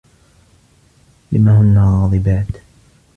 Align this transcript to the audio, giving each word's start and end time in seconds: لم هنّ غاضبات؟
لم 1.31 1.47
هنّ 1.47 1.77
غاضبات؟ 1.77 2.49